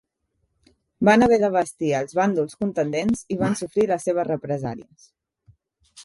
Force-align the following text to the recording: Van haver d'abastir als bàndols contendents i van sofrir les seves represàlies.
Van 1.09 1.25
haver 1.25 1.37
d'abastir 1.41 1.91
als 1.97 2.15
bàndols 2.19 2.57
contendents 2.63 3.21
i 3.35 3.37
van 3.41 3.59
sofrir 3.59 3.85
les 3.91 4.09
seves 4.09 4.29
represàlies. 4.31 5.05